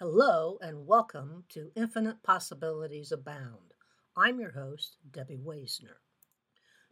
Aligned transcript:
Hello 0.00 0.58
and 0.60 0.86
welcome 0.86 1.42
to 1.48 1.72
Infinite 1.74 2.22
Possibilities 2.22 3.10
Abound. 3.10 3.74
I'm 4.16 4.38
your 4.38 4.52
host, 4.52 4.96
Debbie 5.10 5.40
Waisner. 5.44 5.96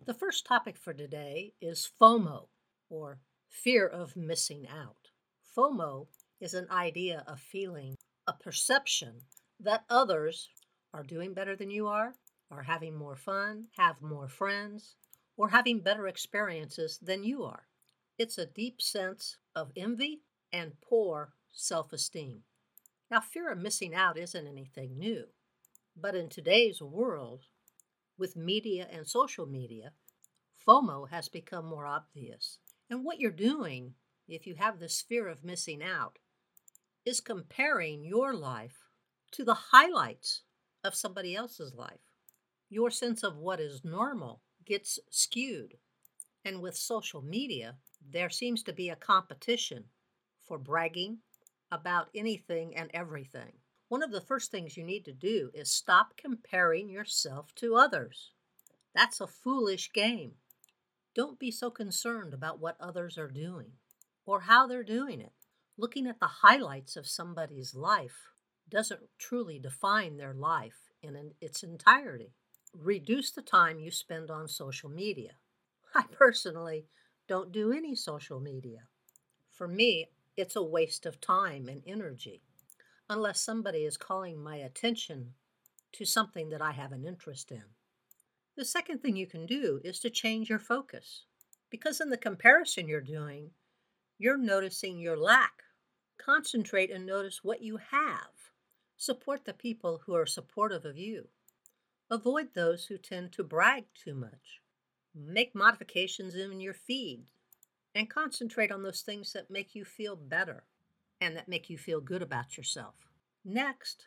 The 0.04 0.12
first 0.12 0.44
topic 0.44 0.76
for 0.76 0.92
today 0.92 1.52
is 1.60 1.88
FOMO, 2.00 2.48
or 2.90 3.20
fear 3.48 3.86
of 3.86 4.16
missing 4.16 4.66
out. 4.66 5.10
FOMO 5.56 6.08
is 6.40 6.52
an 6.52 6.66
idea 6.68 7.22
of 7.28 7.38
feeling, 7.38 7.94
a 8.26 8.32
perception 8.32 9.20
that 9.60 9.84
others 9.88 10.48
are 10.92 11.04
doing 11.04 11.32
better 11.32 11.54
than 11.54 11.70
you 11.70 11.86
are, 11.86 12.14
are 12.50 12.64
having 12.64 12.96
more 12.96 13.14
fun, 13.14 13.68
have 13.78 14.02
more 14.02 14.26
friends, 14.26 14.96
or 15.36 15.50
having 15.50 15.78
better 15.78 16.08
experiences 16.08 16.98
than 17.00 17.22
you 17.22 17.44
are. 17.44 17.68
It's 18.18 18.36
a 18.36 18.46
deep 18.46 18.82
sense 18.82 19.36
of 19.54 19.70
envy 19.76 20.22
and 20.52 20.72
poor 20.80 21.34
self 21.52 21.92
esteem. 21.92 22.42
Now, 23.10 23.20
fear 23.20 23.52
of 23.52 23.58
missing 23.58 23.94
out 23.94 24.18
isn't 24.18 24.46
anything 24.46 24.98
new, 24.98 25.26
but 25.96 26.14
in 26.16 26.28
today's 26.28 26.82
world, 26.82 27.44
with 28.18 28.36
media 28.36 28.88
and 28.90 29.06
social 29.06 29.46
media, 29.46 29.92
FOMO 30.66 31.08
has 31.10 31.28
become 31.28 31.66
more 31.66 31.86
obvious. 31.86 32.58
And 32.90 33.04
what 33.04 33.20
you're 33.20 33.30
doing, 33.30 33.94
if 34.26 34.46
you 34.46 34.56
have 34.56 34.80
this 34.80 35.00
fear 35.00 35.28
of 35.28 35.44
missing 35.44 35.82
out, 35.82 36.18
is 37.04 37.20
comparing 37.20 38.04
your 38.04 38.34
life 38.34 38.88
to 39.32 39.44
the 39.44 39.54
highlights 39.70 40.42
of 40.82 40.94
somebody 40.94 41.36
else's 41.36 41.74
life. 41.74 42.00
Your 42.68 42.90
sense 42.90 43.22
of 43.22 43.36
what 43.36 43.60
is 43.60 43.84
normal 43.84 44.42
gets 44.64 44.98
skewed. 45.10 45.74
And 46.44 46.60
with 46.60 46.76
social 46.76 47.22
media, 47.22 47.76
there 48.04 48.30
seems 48.30 48.64
to 48.64 48.72
be 48.72 48.88
a 48.88 48.96
competition 48.96 49.84
for 50.42 50.58
bragging, 50.58 51.18
about 51.70 52.08
anything 52.14 52.76
and 52.76 52.90
everything. 52.94 53.52
One 53.88 54.02
of 54.02 54.10
the 54.10 54.20
first 54.20 54.50
things 54.50 54.76
you 54.76 54.84
need 54.84 55.04
to 55.04 55.12
do 55.12 55.50
is 55.54 55.70
stop 55.70 56.16
comparing 56.16 56.88
yourself 56.88 57.54
to 57.56 57.76
others. 57.76 58.32
That's 58.94 59.20
a 59.20 59.26
foolish 59.26 59.92
game. 59.92 60.32
Don't 61.14 61.38
be 61.38 61.50
so 61.50 61.70
concerned 61.70 62.34
about 62.34 62.60
what 62.60 62.76
others 62.80 63.16
are 63.16 63.30
doing 63.30 63.72
or 64.24 64.40
how 64.40 64.66
they're 64.66 64.82
doing 64.82 65.20
it. 65.20 65.32
Looking 65.78 66.06
at 66.06 66.20
the 66.20 66.26
highlights 66.26 66.96
of 66.96 67.06
somebody's 67.06 67.74
life 67.74 68.28
doesn't 68.68 69.00
truly 69.18 69.58
define 69.58 70.16
their 70.16 70.34
life 70.34 70.90
in 71.02 71.32
its 71.40 71.62
entirety. 71.62 72.32
Reduce 72.74 73.30
the 73.30 73.42
time 73.42 73.78
you 73.78 73.90
spend 73.90 74.30
on 74.30 74.48
social 74.48 74.90
media. 74.90 75.32
I 75.94 76.04
personally 76.10 76.86
don't 77.28 77.52
do 77.52 77.72
any 77.72 77.94
social 77.94 78.40
media. 78.40 78.80
For 79.52 79.68
me, 79.68 80.08
it's 80.36 80.56
a 80.56 80.62
waste 80.62 81.06
of 81.06 81.20
time 81.20 81.68
and 81.68 81.82
energy 81.86 82.42
unless 83.08 83.40
somebody 83.40 83.84
is 83.84 83.96
calling 83.96 84.42
my 84.42 84.56
attention 84.56 85.34
to 85.92 86.04
something 86.04 86.50
that 86.50 86.60
I 86.60 86.72
have 86.72 86.92
an 86.92 87.04
interest 87.04 87.50
in. 87.50 87.62
The 88.56 88.64
second 88.64 89.02
thing 89.02 89.16
you 89.16 89.26
can 89.26 89.46
do 89.46 89.80
is 89.84 89.98
to 90.00 90.10
change 90.10 90.48
your 90.48 90.58
focus 90.58 91.24
because 91.70 92.00
in 92.00 92.10
the 92.10 92.16
comparison 92.16 92.88
you're 92.88 93.00
doing, 93.00 93.50
you're 94.18 94.38
noticing 94.38 94.98
your 94.98 95.16
lack. 95.16 95.62
Concentrate 96.18 96.90
and 96.90 97.06
notice 97.06 97.44
what 97.44 97.62
you 97.62 97.78
have. 97.90 98.30
Support 98.96 99.44
the 99.44 99.52
people 99.52 100.00
who 100.06 100.14
are 100.14 100.26
supportive 100.26 100.84
of 100.84 100.96
you. 100.96 101.28
Avoid 102.10 102.54
those 102.54 102.86
who 102.86 102.96
tend 102.96 103.32
to 103.32 103.44
brag 103.44 103.84
too 103.94 104.14
much. 104.14 104.62
Make 105.14 105.54
modifications 105.54 106.34
in 106.34 106.60
your 106.60 106.74
feed 106.74 107.24
and 107.96 108.10
concentrate 108.10 108.70
on 108.70 108.82
those 108.82 109.00
things 109.00 109.32
that 109.32 109.50
make 109.50 109.74
you 109.74 109.82
feel 109.82 110.16
better 110.16 110.64
and 111.18 111.34
that 111.34 111.48
make 111.48 111.70
you 111.70 111.78
feel 111.78 112.00
good 112.00 112.20
about 112.20 112.58
yourself. 112.58 112.94
Next, 113.42 114.06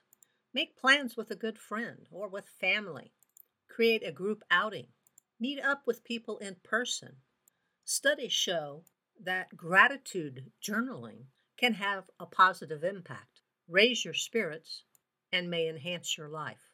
make 0.53 0.77
plans 0.77 1.17
with 1.17 1.31
a 1.31 1.35
good 1.35 1.57
friend 1.57 2.05
or 2.11 2.27
with 2.29 2.45
family. 2.61 3.13
Create 3.67 4.05
a 4.05 4.11
group 4.11 4.43
outing. 4.51 4.87
Meet 5.39 5.59
up 5.59 5.81
with 5.87 6.03
people 6.03 6.37
in 6.37 6.57
person. 6.63 7.15
Studies 7.83 8.31
show 8.31 8.83
that 9.19 9.57
gratitude 9.57 10.51
journaling 10.63 11.23
can 11.57 11.73
have 11.73 12.03
a 12.19 12.27
positive 12.27 12.83
impact, 12.83 13.41
raise 13.67 14.05
your 14.05 14.13
spirits, 14.13 14.83
and 15.33 15.49
may 15.49 15.67
enhance 15.67 16.15
your 16.15 16.29
life. 16.29 16.69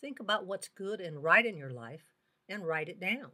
Think 0.00 0.20
about 0.20 0.46
what's 0.46 0.68
good 0.68 1.00
and 1.00 1.22
right 1.22 1.44
in 1.44 1.56
your 1.56 1.72
life 1.72 2.04
and 2.48 2.64
write 2.64 2.88
it 2.88 3.00
down. 3.00 3.32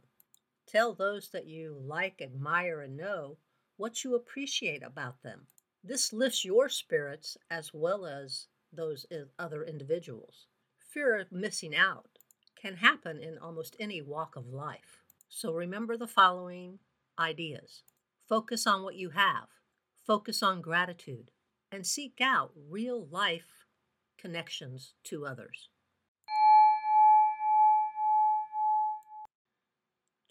Tell 0.65 0.93
those 0.93 1.29
that 1.29 1.45
you 1.45 1.77
like, 1.79 2.21
admire, 2.21 2.81
and 2.81 2.97
know 2.97 3.37
what 3.77 4.03
you 4.03 4.15
appreciate 4.15 4.83
about 4.83 5.21
them. 5.23 5.47
This 5.83 6.13
lifts 6.13 6.45
your 6.45 6.69
spirits 6.69 7.37
as 7.51 7.73
well 7.73 8.05
as 8.05 8.47
those 8.71 9.05
other 9.37 9.63
individuals. 9.63 10.47
Fear 10.79 11.19
of 11.19 11.31
missing 11.31 11.75
out 11.75 12.17
can 12.55 12.77
happen 12.77 13.19
in 13.19 13.37
almost 13.37 13.75
any 13.79 14.01
walk 14.01 14.35
of 14.35 14.47
life. 14.47 15.01
So 15.27 15.51
remember 15.51 15.97
the 15.97 16.07
following 16.07 16.79
ideas 17.19 17.83
focus 18.27 18.65
on 18.65 18.83
what 18.83 18.95
you 18.95 19.09
have, 19.09 19.47
focus 20.05 20.41
on 20.41 20.61
gratitude, 20.61 21.31
and 21.71 21.85
seek 21.85 22.19
out 22.21 22.51
real 22.69 23.05
life 23.07 23.67
connections 24.17 24.93
to 25.03 25.25
others. 25.25 25.69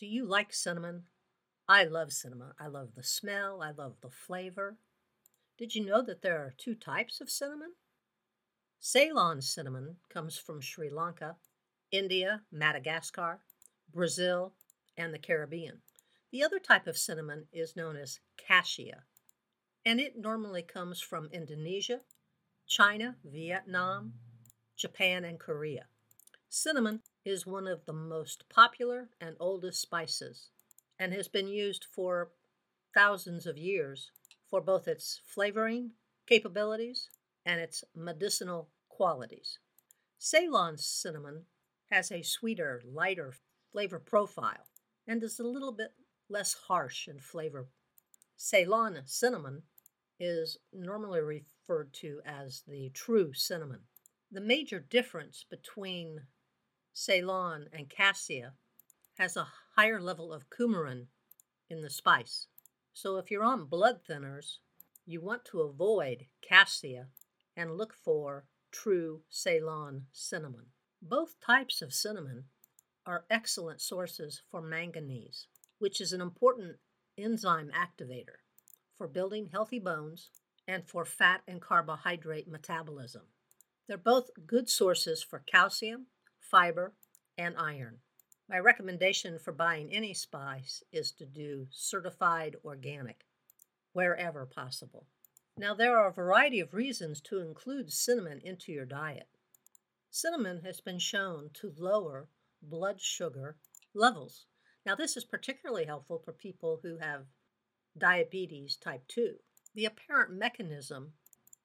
Do 0.02 0.08
you 0.08 0.26
like 0.26 0.52
cinnamon? 0.52 1.04
I 1.68 1.84
love 1.84 2.12
cinnamon. 2.12 2.54
I 2.58 2.66
love 2.66 2.96
the 2.96 3.04
smell, 3.04 3.62
I 3.62 3.70
love 3.70 3.94
the 4.00 4.10
flavor. 4.10 4.76
Did 5.56 5.76
you 5.76 5.84
know 5.84 6.02
that 6.02 6.22
there 6.22 6.38
are 6.38 6.52
two 6.58 6.74
types 6.74 7.20
of 7.20 7.30
cinnamon? 7.30 7.74
Ceylon 8.80 9.40
cinnamon 9.40 9.98
comes 10.12 10.36
from 10.36 10.60
Sri 10.60 10.90
Lanka, 10.90 11.36
India, 11.92 12.42
Madagascar, 12.50 13.42
Brazil, 13.94 14.54
and 14.96 15.14
the 15.14 15.20
Caribbean. 15.20 15.82
The 16.32 16.42
other 16.42 16.58
type 16.58 16.88
of 16.88 16.98
cinnamon 16.98 17.46
is 17.52 17.76
known 17.76 17.96
as 17.96 18.18
cassia, 18.36 19.04
and 19.86 20.00
it 20.00 20.18
normally 20.18 20.62
comes 20.62 21.00
from 21.00 21.28
Indonesia, 21.30 22.00
China, 22.66 23.14
Vietnam, 23.24 24.14
Japan, 24.76 25.24
and 25.24 25.38
Korea. 25.38 25.84
Cinnamon 26.48 27.02
is 27.24 27.46
one 27.46 27.66
of 27.66 27.84
the 27.84 27.92
most 27.92 28.44
popular 28.48 29.08
and 29.20 29.36
oldest 29.38 29.80
spices 29.80 30.48
and 30.98 31.12
has 31.12 31.28
been 31.28 31.48
used 31.48 31.84
for 31.84 32.30
thousands 32.94 33.46
of 33.46 33.56
years 33.56 34.10
for 34.48 34.60
both 34.60 34.86
its 34.88 35.20
flavoring 35.24 35.92
capabilities 36.26 37.08
and 37.44 37.60
its 37.60 37.84
medicinal 37.94 38.68
qualities. 38.88 39.58
Ceylon 40.18 40.76
cinnamon 40.76 41.44
has 41.90 42.12
a 42.12 42.22
sweeter, 42.22 42.80
lighter 42.84 43.34
flavor 43.72 43.98
profile 43.98 44.66
and 45.06 45.22
is 45.22 45.38
a 45.38 45.46
little 45.46 45.72
bit 45.72 45.92
less 46.28 46.54
harsh 46.68 47.08
in 47.08 47.18
flavor. 47.18 47.66
Ceylon 48.36 48.98
cinnamon 49.04 49.62
is 50.20 50.58
normally 50.72 51.20
referred 51.20 51.92
to 51.92 52.20
as 52.24 52.62
the 52.66 52.90
true 52.94 53.32
cinnamon. 53.32 53.80
The 54.30 54.40
major 54.40 54.78
difference 54.78 55.44
between 55.48 56.20
Ceylon 56.92 57.68
and 57.72 57.88
cassia 57.88 58.54
has 59.18 59.36
a 59.36 59.48
higher 59.76 60.00
level 60.00 60.32
of 60.32 60.50
coumarin 60.50 61.06
in 61.68 61.82
the 61.82 61.90
spice. 61.90 62.46
So 62.92 63.16
if 63.16 63.30
you're 63.30 63.44
on 63.44 63.66
blood 63.66 64.00
thinners, 64.08 64.58
you 65.06 65.20
want 65.20 65.44
to 65.46 65.60
avoid 65.62 66.26
cassia 66.46 67.08
and 67.56 67.76
look 67.76 67.94
for 67.94 68.44
true 68.70 69.22
Ceylon 69.28 70.06
cinnamon. 70.12 70.66
Both 71.00 71.40
types 71.40 71.82
of 71.82 71.94
cinnamon 71.94 72.44
are 73.04 73.24
excellent 73.30 73.80
sources 73.80 74.42
for 74.50 74.62
manganese, 74.62 75.46
which 75.78 76.00
is 76.00 76.12
an 76.12 76.20
important 76.20 76.76
enzyme 77.18 77.70
activator 77.74 78.40
for 78.96 79.08
building 79.08 79.48
healthy 79.52 79.78
bones 79.78 80.30
and 80.68 80.88
for 80.88 81.04
fat 81.04 81.42
and 81.48 81.60
carbohydrate 81.60 82.48
metabolism. 82.48 83.22
They're 83.88 83.96
both 83.96 84.30
good 84.46 84.68
sources 84.68 85.22
for 85.22 85.40
calcium 85.40 86.06
fiber, 86.52 86.94
and 87.36 87.56
iron. 87.58 87.98
My 88.48 88.58
recommendation 88.58 89.38
for 89.38 89.52
buying 89.52 89.92
any 89.92 90.14
spice 90.14 90.84
is 90.92 91.10
to 91.12 91.26
do 91.26 91.66
certified 91.70 92.54
organic 92.64 93.24
wherever 93.92 94.46
possible. 94.46 95.06
Now, 95.56 95.74
there 95.74 95.98
are 95.98 96.08
a 96.08 96.12
variety 96.12 96.60
of 96.60 96.74
reasons 96.74 97.20
to 97.22 97.40
include 97.40 97.92
cinnamon 97.92 98.40
into 98.44 98.70
your 98.70 98.84
diet. 98.84 99.28
Cinnamon 100.10 100.60
has 100.64 100.80
been 100.80 100.98
shown 100.98 101.50
to 101.54 101.74
lower 101.76 102.28
blood 102.62 103.00
sugar 103.00 103.56
levels. 103.94 104.46
Now, 104.86 104.94
this 104.94 105.16
is 105.16 105.24
particularly 105.24 105.86
helpful 105.86 106.20
for 106.24 106.32
people 106.32 106.80
who 106.82 106.98
have 106.98 107.24
diabetes 107.98 108.76
type 108.76 109.08
2. 109.08 109.36
The 109.74 109.86
apparent 109.86 110.32
mechanism 110.32 111.14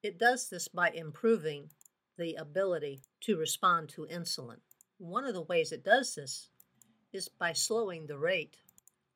it 0.03 0.19
does 0.19 0.49
this 0.49 0.67
by 0.67 0.91
improving 0.91 1.71
the 2.17 2.35
ability 2.35 3.01
to 3.21 3.37
respond 3.37 3.89
to 3.89 4.07
insulin. 4.11 4.59
One 4.99 5.25
of 5.25 5.33
the 5.33 5.43
ways 5.43 5.71
it 5.71 5.83
does 5.83 6.15
this 6.15 6.49
is 7.13 7.29
by 7.29 7.53
slowing 7.53 8.07
the 8.07 8.17
rate 8.17 8.57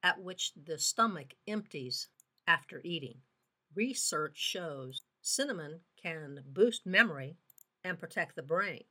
at 0.04 0.22
which 0.22 0.54
the 0.54 0.78
stomach 0.78 1.34
empties 1.48 2.08
after 2.48 2.82
eating. 2.84 3.22
Research 3.74 4.38
shows 4.38 5.02
Cinnamon 5.22 5.82
can 6.02 6.44
boost 6.48 6.86
memory 6.86 7.38
and 7.84 8.00
protect 8.00 8.36
the 8.36 8.44
brain, 8.44 8.84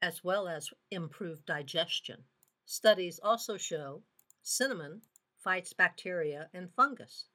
as 0.00 0.22
well 0.22 0.48
as 0.48 0.70
improve 0.90 1.44
digestion. 1.44 2.24
Studies 2.64 3.18
also 3.22 3.56
show 3.56 4.02
cinnamon 4.42 5.02
fights 5.38 5.72
bacteria 5.72 6.50
and 6.52 6.72
fungus 6.72 7.26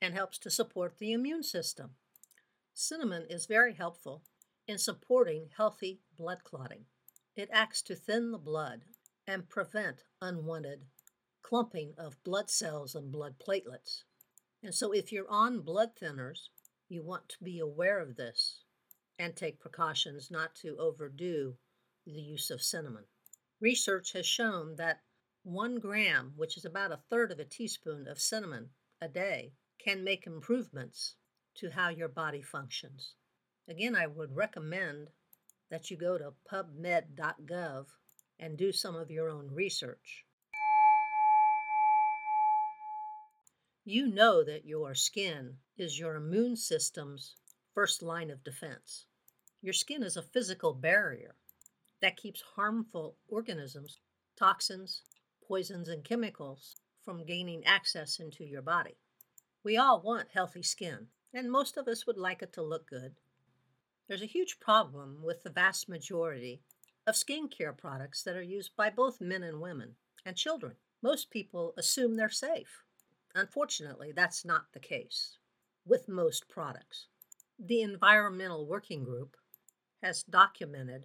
and 0.00 0.14
helps 0.14 0.38
to 0.38 0.50
support 0.50 0.98
the 0.98 1.12
immune 1.12 1.42
system. 1.42 1.90
Cinnamon 2.74 3.26
is 3.28 3.46
very 3.46 3.74
helpful 3.74 4.22
in 4.66 4.78
supporting 4.78 5.50
healthy 5.56 6.00
blood 6.16 6.44
clotting. 6.44 6.86
It 7.36 7.48
acts 7.52 7.82
to 7.82 7.94
thin 7.94 8.32
the 8.32 8.38
blood 8.38 8.84
and 9.26 9.48
prevent 9.48 10.02
unwanted 10.20 10.86
clumping 11.42 11.94
of 11.96 12.22
blood 12.24 12.50
cells 12.50 12.94
and 12.94 13.10
blood 13.10 13.38
platelets. 13.38 14.04
And 14.62 14.74
so, 14.74 14.92
if 14.92 15.10
you're 15.10 15.30
on 15.30 15.62
blood 15.62 15.96
thinners, 15.96 16.48
you 16.88 17.02
want 17.02 17.28
to 17.30 17.44
be 17.44 17.58
aware 17.58 17.98
of 17.98 18.16
this 18.16 18.64
and 19.18 19.34
take 19.34 19.60
precautions 19.60 20.30
not 20.30 20.54
to 20.56 20.76
overdo 20.78 21.56
the 22.06 22.20
use 22.20 22.50
of 22.50 22.62
cinnamon. 22.62 23.04
Research 23.60 24.12
has 24.12 24.26
shown 24.26 24.76
that 24.76 25.00
one 25.42 25.78
gram, 25.78 26.32
which 26.36 26.56
is 26.56 26.64
about 26.64 26.92
a 26.92 27.00
third 27.08 27.32
of 27.32 27.38
a 27.38 27.44
teaspoon 27.44 28.06
of 28.06 28.20
cinnamon 28.20 28.70
a 29.00 29.08
day, 29.08 29.52
can 29.78 30.04
make 30.04 30.26
improvements 30.26 31.14
to 31.54 31.70
how 31.70 31.88
your 31.88 32.08
body 32.08 32.42
functions. 32.42 33.14
Again, 33.68 33.94
I 33.94 34.06
would 34.06 34.34
recommend 34.34 35.08
that 35.70 35.90
you 35.90 35.96
go 35.96 36.18
to 36.18 36.32
pubmed.gov 36.50 37.86
and 38.38 38.56
do 38.56 38.72
some 38.72 38.96
of 38.96 39.10
your 39.10 39.28
own 39.28 39.48
research. 39.52 40.24
You 43.84 44.06
know 44.06 44.44
that 44.44 44.64
your 44.66 44.94
skin 44.94 45.56
is 45.76 45.98
your 45.98 46.16
immune 46.16 46.56
system's 46.56 47.36
first 47.74 48.02
line 48.02 48.30
of 48.30 48.44
defense. 48.44 49.06
Your 49.62 49.72
skin 49.72 50.02
is 50.02 50.16
a 50.16 50.22
physical 50.22 50.74
barrier 50.74 51.34
that 52.00 52.16
keeps 52.16 52.42
harmful 52.56 53.16
organisms, 53.28 53.98
toxins, 54.36 55.02
poisons, 55.46 55.88
and 55.88 56.04
chemicals 56.04 56.76
from 57.04 57.26
gaining 57.26 57.64
access 57.64 58.20
into 58.20 58.44
your 58.44 58.62
body. 58.62 58.96
We 59.64 59.76
all 59.76 60.00
want 60.00 60.28
healthy 60.32 60.62
skin, 60.62 61.08
and 61.34 61.50
most 61.50 61.76
of 61.76 61.88
us 61.88 62.06
would 62.06 62.16
like 62.16 62.42
it 62.42 62.52
to 62.54 62.62
look 62.62 62.88
good. 62.88 63.14
There's 64.10 64.22
a 64.22 64.26
huge 64.26 64.58
problem 64.58 65.18
with 65.22 65.44
the 65.44 65.50
vast 65.50 65.88
majority 65.88 66.62
of 67.06 67.14
skincare 67.14 67.78
products 67.78 68.24
that 68.24 68.34
are 68.34 68.42
used 68.42 68.74
by 68.74 68.90
both 68.90 69.20
men 69.20 69.44
and 69.44 69.60
women 69.60 69.94
and 70.26 70.36
children. 70.36 70.74
Most 71.00 71.30
people 71.30 71.74
assume 71.78 72.16
they're 72.16 72.28
safe. 72.28 72.82
Unfortunately, 73.36 74.10
that's 74.10 74.44
not 74.44 74.72
the 74.72 74.80
case 74.80 75.38
with 75.86 76.08
most 76.08 76.48
products. 76.48 77.06
The 77.56 77.82
Environmental 77.82 78.66
Working 78.66 79.04
Group 79.04 79.36
has 80.02 80.24
documented 80.24 81.04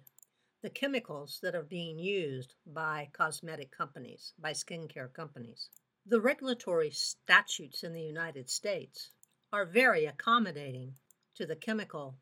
the 0.60 0.70
chemicals 0.70 1.38
that 1.44 1.54
are 1.54 1.62
being 1.62 2.00
used 2.00 2.54
by 2.66 3.10
cosmetic 3.12 3.70
companies, 3.70 4.32
by 4.36 4.50
skincare 4.50 5.12
companies. 5.12 5.70
The 6.04 6.20
regulatory 6.20 6.90
statutes 6.90 7.84
in 7.84 7.92
the 7.92 8.02
United 8.02 8.50
States 8.50 9.12
are 9.52 9.64
very 9.64 10.06
accommodating 10.06 10.94
to 11.36 11.46
the 11.46 11.54
chemical 11.54 12.16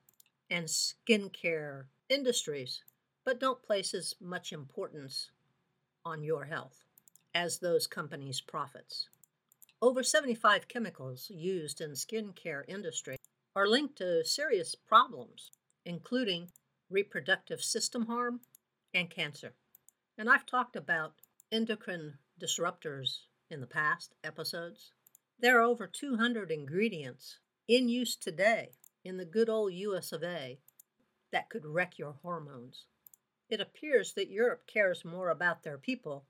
and 0.51 0.67
skincare 0.67 1.85
industries, 2.09 2.83
but 3.25 3.41
don't 3.41 3.63
place 3.63 3.95
as 3.95 4.15
much 4.21 4.53
importance 4.53 5.31
on 6.05 6.23
your 6.23 6.45
health 6.45 6.85
as 7.35 7.59
those 7.59 7.87
companies' 7.87 8.41
profits. 8.41 9.09
Over 9.83 10.03
75 10.03 10.69
chemicals 10.69 11.31
used 11.31 11.81
in 11.81 11.93
skincare 11.93 12.63
industry 12.69 13.17
are 13.57 13.67
linked 13.67 13.97
to 13.99 14.25
serious 14.25 14.75
problems, 14.75 15.51
including 15.85 16.51
reproductive 16.91 17.63
system 17.63 18.07
harm, 18.07 18.41
and 18.93 19.11
cancer. 19.11 19.53
And 20.17 20.31
I've 20.31 20.47
talked 20.47 20.77
about 20.77 21.15
endocrine 21.51 22.19
disruptors 22.41 23.19
in 23.51 23.61
the 23.61 23.67
past 23.67 24.15
episodes. 24.23 24.93
There 25.39 25.59
are 25.59 25.65
over 25.65 25.87
200 25.87 26.51
ingredients 26.51 27.39
in 27.67 27.89
use 27.89 28.17
today 28.17 28.71
in 29.05 29.17
the 29.17 29.25
good 29.25 29.49
old 29.49 29.73
US 29.73 30.13
of 30.13 30.23
A 30.23 30.59
that 31.31 31.51
could 31.51 31.67
wreck 31.67 31.99
your 31.99 32.13
hormones. 32.23 32.87
It 33.49 33.61
appears 33.61 34.15
that 34.15 34.31
Europe 34.31 34.67
cares 34.67 35.05
more 35.05 35.29
about 35.29 35.63
their 35.63 35.79
people 35.79 36.25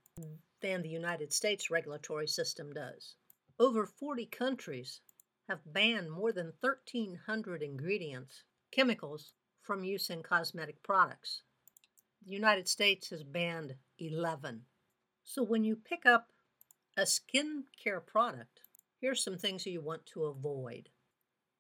than 0.61 0.83
the 0.83 0.89
United 0.89 1.33
States 1.33 1.71
regulatory 1.71 2.27
system 2.27 2.73
does. 2.73 3.15
Over 3.59 3.87
40 3.87 4.27
countries 4.27 5.01
have 5.49 5.61
banned 5.65 6.11
more 6.11 6.33
than 6.33 6.53
1,300 6.61 7.63
ingredients, 7.63 8.43
chemicals, 8.71 9.33
from 9.63 9.85
use 9.85 10.11
in 10.11 10.23
cosmetic 10.23 10.83
products. 10.83 11.43
The 12.25 12.33
United 12.33 12.69
States 12.69 13.11
has 13.11 13.23
banned 13.23 13.77
11. 13.99 14.63
So 15.23 15.43
when 15.43 15.65
you 15.65 15.77
pick 15.77 16.05
up 16.07 16.29
a 16.97 17.03
skincare 17.03 18.05
product, 18.05 18.61
here's 19.01 19.23
some 19.23 19.39
things 19.39 19.67
you 19.67 19.81
want 19.81 20.07
to 20.07 20.25
avoid. 20.25 20.89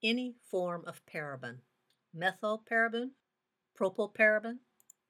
Any 0.04 0.36
form 0.50 0.84
of 0.86 1.04
paraben, 1.06 1.62
methylparaben, 2.14 3.10
propylparaben, 3.76 4.58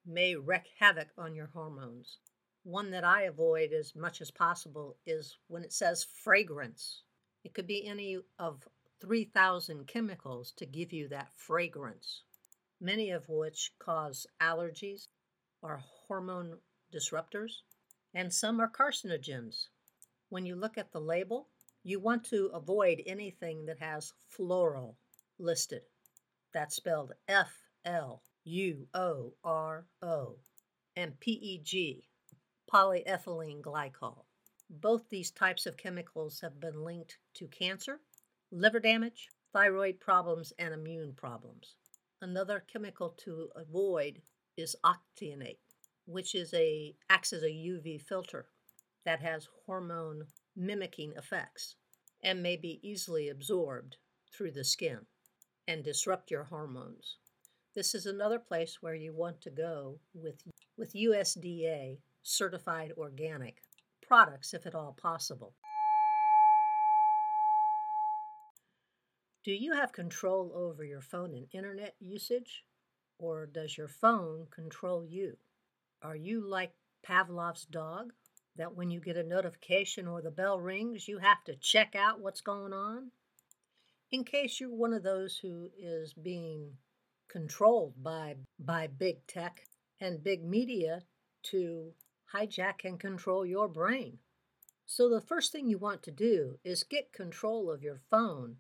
may 0.06 0.36
wreak 0.36 0.68
havoc 0.78 1.08
on 1.18 1.34
your 1.34 1.48
hormones. 1.48 2.18
One 2.62 2.90
that 2.92 3.04
I 3.04 3.22
avoid 3.22 3.72
as 3.72 3.94
much 3.94 4.22
as 4.22 4.30
possible 4.30 4.96
is 5.04 5.36
when 5.48 5.64
it 5.64 5.72
says 5.74 6.04
fragrance. 6.04 7.02
It 7.42 7.52
could 7.52 7.66
be 7.66 7.86
any 7.86 8.18
of 8.38 8.66
3,000 9.00 9.86
chemicals 9.86 10.52
to 10.52 10.64
give 10.64 10.92
you 10.92 11.08
that 11.08 11.34
fragrance 11.34 12.22
many 12.84 13.10
of 13.10 13.28
which 13.28 13.72
cause 13.78 14.26
allergies, 14.40 15.08
are 15.62 15.82
hormone 16.06 16.58
disruptors, 16.92 17.62
and 18.12 18.32
some 18.32 18.60
are 18.60 18.70
carcinogens. 18.70 19.68
When 20.28 20.44
you 20.44 20.54
look 20.54 20.76
at 20.76 20.92
the 20.92 21.00
label, 21.00 21.48
you 21.84 22.00
want 22.00 22.24
to 22.24 22.50
avoid 22.54 23.02
anything 23.06 23.66
that 23.66 23.78
has 23.78 24.14
fluoro 24.36 24.94
listed. 25.38 25.82
That's 26.54 26.74
spelled 26.74 27.12
F 27.28 27.52
L 27.84 28.22
U 28.44 28.88
O 28.94 29.34
R 29.44 29.86
O 30.02 30.36
and 30.96 31.20
PEG, 31.20 32.04
polyethylene 32.72 33.60
glycol. 33.60 34.24
Both 34.70 35.10
these 35.10 35.30
types 35.30 35.66
of 35.66 35.76
chemicals 35.76 36.40
have 36.40 36.58
been 36.58 36.84
linked 36.84 37.18
to 37.34 37.48
cancer, 37.48 38.00
liver 38.50 38.80
damage, 38.80 39.28
thyroid 39.52 40.00
problems, 40.00 40.52
and 40.58 40.72
immune 40.72 41.12
problems. 41.14 41.76
Another 42.22 42.64
chemical 42.72 43.10
to 43.24 43.50
avoid 43.54 44.22
is 44.56 44.74
octinoxate, 44.84 45.58
which 46.06 46.34
is 46.34 46.54
a 46.54 46.94
acts 47.10 47.34
as 47.34 47.42
a 47.42 47.50
UV 47.50 48.00
filter 48.00 48.46
that 49.04 49.20
has 49.20 49.48
hormone 49.66 50.24
mimicking 50.56 51.12
effects 51.16 51.76
and 52.22 52.42
may 52.42 52.56
be 52.56 52.80
easily 52.82 53.28
absorbed 53.28 53.96
through 54.32 54.52
the 54.52 54.64
skin 54.64 55.00
and 55.68 55.84
disrupt 55.84 56.30
your 56.30 56.44
hormones. 56.44 57.18
This 57.74 57.94
is 57.94 58.06
another 58.06 58.38
place 58.38 58.78
where 58.80 58.94
you 58.94 59.12
want 59.12 59.40
to 59.42 59.50
go 59.50 59.98
with, 60.14 60.42
with 60.76 60.94
USDA 60.94 61.98
certified 62.22 62.92
organic 62.96 63.62
products 64.06 64.54
if 64.54 64.66
at 64.66 64.74
all 64.74 64.96
possible. 65.00 65.54
Do 69.44 69.52
you 69.52 69.74
have 69.74 69.92
control 69.92 70.52
over 70.54 70.84
your 70.84 71.02
phone 71.02 71.34
and 71.34 71.46
internet 71.52 71.94
usage? 72.00 72.64
Or 73.18 73.46
does 73.46 73.76
your 73.76 73.88
phone 73.88 74.46
control 74.50 75.04
you? 75.04 75.36
Are 76.02 76.16
you 76.16 76.48
like 76.48 76.72
Pavlov's 77.02 77.64
dog, 77.66 78.12
that 78.56 78.74
when 78.74 78.90
you 78.90 79.00
get 79.00 79.16
a 79.16 79.22
notification 79.22 80.06
or 80.06 80.22
the 80.22 80.30
bell 80.30 80.60
rings, 80.60 81.08
you 81.08 81.18
have 81.18 81.42
to 81.44 81.56
check 81.56 81.94
out 81.94 82.20
what's 82.20 82.40
going 82.40 82.72
on? 82.72 83.10
In 84.10 84.24
case 84.24 84.60
you're 84.60 84.74
one 84.74 84.92
of 84.92 85.02
those 85.02 85.38
who 85.38 85.70
is 85.78 86.12
being 86.12 86.76
controlled 87.28 87.94
by, 88.02 88.36
by 88.58 88.86
big 88.86 89.26
tech 89.26 89.64
and 90.00 90.22
big 90.22 90.44
media 90.44 91.02
to 91.42 91.92
hijack 92.32 92.84
and 92.84 92.98
control 92.98 93.44
your 93.44 93.68
brain. 93.68 94.18
So, 94.86 95.08
the 95.08 95.20
first 95.20 95.50
thing 95.50 95.68
you 95.68 95.78
want 95.78 96.02
to 96.02 96.10
do 96.10 96.58
is 96.62 96.84
get 96.84 97.12
control 97.12 97.70
of 97.70 97.82
your 97.82 98.00
phone 98.10 98.56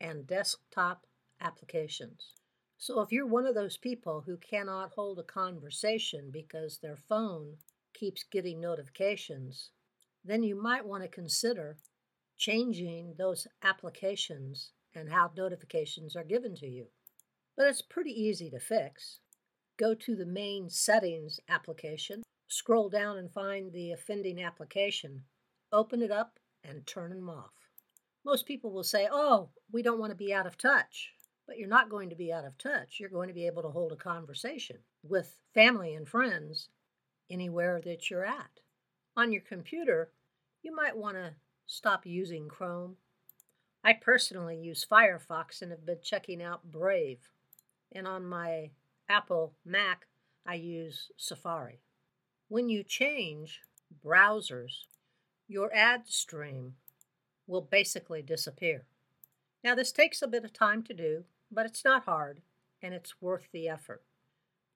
and 0.00 0.26
desktop 0.26 1.06
applications. 1.40 2.32
So, 2.78 3.00
if 3.00 3.10
you're 3.10 3.26
one 3.26 3.46
of 3.46 3.54
those 3.54 3.76
people 3.76 4.22
who 4.24 4.36
cannot 4.36 4.92
hold 4.92 5.18
a 5.18 5.24
conversation 5.24 6.30
because 6.30 6.78
their 6.78 6.96
phone 6.96 7.56
keeps 7.94 8.24
getting 8.24 8.60
notifications, 8.60 9.70
then 10.24 10.42
you 10.42 10.60
might 10.60 10.84
want 10.86 11.02
to 11.02 11.08
consider 11.08 11.78
changing 12.36 13.14
those 13.16 13.46
applications 13.62 14.72
and 14.94 15.10
how 15.10 15.30
notifications 15.36 16.16
are 16.16 16.24
given 16.24 16.54
to 16.56 16.66
you. 16.66 16.86
But 17.56 17.68
it's 17.68 17.82
pretty 17.82 18.10
easy 18.10 18.50
to 18.50 18.58
fix. 18.58 19.20
Go 19.76 19.94
to 19.94 20.16
the 20.16 20.26
main 20.26 20.68
settings 20.68 21.40
application, 21.48 22.22
scroll 22.48 22.88
down 22.88 23.16
and 23.18 23.32
find 23.32 23.72
the 23.72 23.92
offending 23.92 24.42
application, 24.42 25.22
open 25.72 26.02
it 26.02 26.10
up, 26.10 26.38
and 26.62 26.86
turn 26.86 27.10
them 27.10 27.28
off. 27.28 27.52
Most 28.24 28.46
people 28.46 28.70
will 28.72 28.84
say, 28.84 29.08
oh, 29.10 29.50
we 29.70 29.82
don't 29.82 29.98
want 29.98 30.10
to 30.10 30.16
be 30.16 30.32
out 30.32 30.46
of 30.46 30.56
touch. 30.56 31.12
but 31.46 31.58
you're 31.58 31.68
not 31.68 31.90
going 31.90 32.08
to 32.10 32.16
be 32.16 32.32
out 32.32 32.44
of 32.44 32.56
touch. 32.58 32.96
You're 32.98 33.10
going 33.10 33.28
to 33.28 33.34
be 33.34 33.46
able 33.46 33.62
to 33.62 33.68
hold 33.68 33.92
a 33.92 33.96
conversation 33.96 34.78
with 35.02 35.36
family 35.52 35.94
and 35.94 36.08
friends 36.08 36.68
anywhere 37.30 37.80
that 37.84 38.10
you're 38.10 38.24
at. 38.24 38.60
On 39.16 39.32
your 39.32 39.42
computer, 39.42 40.10
you 40.62 40.74
might 40.74 40.96
want 40.96 41.16
to 41.16 41.34
stop 41.66 42.04
using 42.04 42.48
Chrome. 42.48 42.96
I 43.82 43.92
personally 43.92 44.56
use 44.56 44.86
Firefox 44.90 45.60
and 45.60 45.70
have 45.70 45.86
been 45.86 46.00
checking 46.02 46.42
out 46.42 46.70
Brave. 46.70 47.28
And 47.92 48.08
on 48.08 48.26
my 48.26 48.70
Apple 49.08 49.54
Mac, 49.64 50.06
I 50.46 50.54
use 50.54 51.10
Safari. 51.16 51.80
When 52.48 52.68
you 52.68 52.82
change 52.82 53.62
browsers, 54.04 54.86
your 55.46 55.74
ad 55.74 56.08
stream 56.08 56.74
will 57.46 57.60
basically 57.60 58.22
disappear. 58.22 58.86
Now, 59.62 59.74
this 59.74 59.92
takes 59.92 60.22
a 60.22 60.28
bit 60.28 60.44
of 60.44 60.52
time 60.52 60.82
to 60.84 60.94
do, 60.94 61.24
but 61.50 61.66
it's 61.66 61.84
not 61.84 62.04
hard 62.04 62.40
and 62.82 62.94
it's 62.94 63.20
worth 63.20 63.48
the 63.52 63.68
effort. 63.68 64.02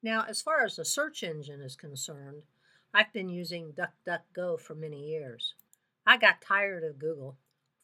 Now, 0.02 0.24
as 0.28 0.40
far 0.40 0.64
as 0.64 0.76
the 0.76 0.84
search 0.84 1.22
engine 1.22 1.60
is 1.60 1.74
concerned, 1.74 2.44
I've 2.94 3.12
been 3.12 3.28
using 3.28 3.72
DuckDuckGo 3.72 4.60
for 4.60 4.74
many 4.74 5.08
years. 5.08 5.54
I 6.06 6.16
got 6.16 6.40
tired 6.40 6.84
of 6.84 6.98
Google 6.98 7.36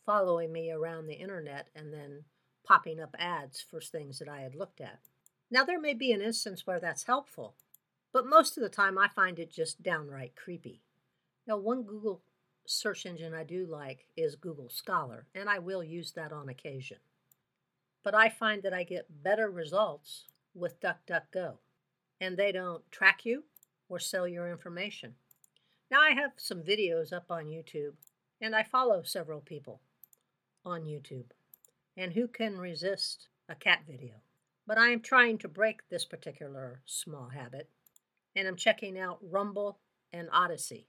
following 0.06 0.52
me 0.52 0.71
around 0.71 1.06
the 1.06 1.14
internet 1.14 1.68
and 1.75 1.92
then 1.92 2.25
popping 2.64 3.00
up 3.00 3.16
ads 3.18 3.61
for 3.61 3.80
things 3.80 4.18
that 4.18 4.28
I 4.28 4.40
had 4.42 4.54
looked 4.54 4.80
at. 4.80 5.00
Now, 5.50 5.64
there 5.64 5.80
may 5.80 5.94
be 5.94 6.12
an 6.12 6.23
instance 6.23 6.66
where 6.66 6.80
that's 6.80 7.04
helpful, 7.04 7.54
but 8.12 8.26
most 8.26 8.56
of 8.56 8.62
the 8.62 8.68
time 8.68 8.97
I 8.97 9.09
find 9.09 9.38
it 9.38 9.52
just 9.52 9.83
downright 9.83 10.37
creepy. 10.37 10.83
Now, 11.47 11.59
one 11.59 11.83
Google 11.83 12.23
search 12.64 13.04
engine 13.06 13.35
I 13.35 13.44
do 13.44 13.66
like 13.66 14.06
is 14.16 14.37
Google 14.37 14.71
Scholar, 14.71 15.26
and 15.35 15.49
I 15.49 15.59
will 15.59 15.85
use 15.85 16.12
that 16.12 16.33
on 16.33 16.49
occasion. 16.49 16.99
But 18.02 18.14
I 18.14 18.28
find 18.28 18.62
that 18.62 18.73
I 18.73 18.85
get 18.85 19.23
better 19.23 19.50
results 19.50 20.26
with 20.54 20.80
DuckDuckGo, 20.80 21.59
and 22.21 22.37
they 22.37 22.52
don't 22.52 22.90
track 22.90 23.25
you 23.25 23.44
or 23.88 23.99
sell 23.99 24.26
your 24.26 24.50
information. 24.50 25.14
Now, 25.90 26.00
I 26.00 26.11
have 26.11 26.33
some 26.37 26.62
videos 26.62 27.12
up 27.12 27.26
on 27.30 27.47
YouTube, 27.47 27.94
and 28.40 28.54
I 28.54 28.62
follow 28.62 29.02
several 29.02 29.40
people 29.40 29.80
on 30.64 30.85
YouTube. 30.85 31.26
And 31.97 32.12
who 32.12 32.26
can 32.26 32.59
resist 32.59 33.28
a 33.49 33.54
cat 33.54 33.80
video? 33.87 34.14
But 34.66 34.78
I 34.78 34.88
am 34.88 35.00
trying 35.00 35.38
to 35.38 35.49
break 35.49 35.88
this 35.88 36.04
particular 36.04 36.80
small 36.87 37.28
habit, 37.28 37.68
and 38.35 38.49
I'm 38.49 38.56
checking 38.56 38.99
out 38.99 39.18
Rumble 39.23 39.78
and 40.12 40.28
Odysee. 40.33 40.87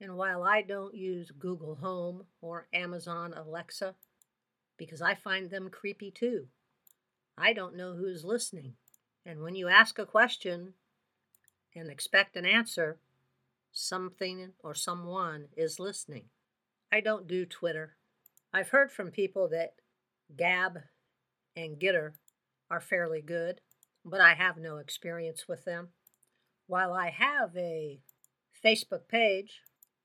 And 0.00 0.16
while 0.16 0.42
I 0.42 0.62
don't 0.62 0.94
use 0.94 1.30
Google 1.30 1.74
Home 1.76 2.24
or 2.40 2.68
Amazon 2.72 3.34
Alexa, 3.34 3.94
because 4.78 5.02
I 5.02 5.14
find 5.14 5.50
them 5.50 5.68
creepy 5.70 6.10
too, 6.10 6.46
I 7.36 7.52
don't 7.52 7.76
know 7.76 7.94
who's 7.94 8.24
listening. 8.24 8.74
And 9.24 9.42
when 9.42 9.54
you 9.54 9.68
ask 9.68 9.98
a 9.98 10.06
question 10.06 10.74
and 11.74 11.90
expect 11.90 12.36
an 12.36 12.46
answer, 12.46 12.98
something 13.72 14.52
or 14.62 14.74
someone 14.74 15.46
is 15.56 15.78
listening. 15.78 16.24
I 16.92 17.00
don't 17.00 17.28
do 17.28 17.46
Twitter. 17.46 17.96
I've 18.52 18.70
heard 18.70 18.90
from 18.90 19.10
people 19.10 19.48
that 19.48 19.74
Gab 20.36 20.78
and 21.56 21.78
Gettr 21.78 22.12
are 22.70 22.80
fairly 22.80 23.22
good, 23.22 23.60
but 24.04 24.20
I 24.20 24.34
have 24.34 24.56
no 24.56 24.78
experience 24.78 25.46
with 25.48 25.64
them. 25.64 25.88
While 26.66 26.92
I 26.92 27.10
have 27.10 27.56
a 27.56 28.00
Facebook 28.64 29.08
page, 29.08 29.60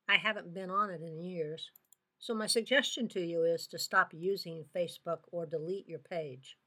I 0.08 0.18
haven't 0.18 0.54
been 0.54 0.70
on 0.70 0.90
it 0.90 1.02
in 1.02 1.20
years. 1.20 1.72
So, 2.20 2.34
my 2.34 2.48
suggestion 2.48 3.08
to 3.10 3.22
you 3.22 3.44
is 3.44 3.68
to 3.68 3.78
stop 3.78 4.12
using 4.14 4.66
Facebook 4.76 5.20
or 5.32 5.46
delete 5.46 5.88
your 5.88 6.00
page. 6.00 6.58